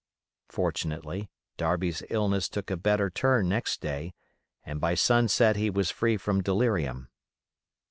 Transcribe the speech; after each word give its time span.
Fortunately, 0.49 1.29
Darby's 1.57 2.01
illness 2.09 2.49
took 2.49 2.71
a 2.71 2.75
better 2.75 3.11
turn 3.11 3.47
next 3.47 3.81
day, 3.81 4.15
and 4.65 4.81
by 4.81 4.95
sunset 4.95 5.55
he 5.57 5.69
was 5.69 5.91
free 5.91 6.17
from 6.17 6.41
delirium. 6.41 7.09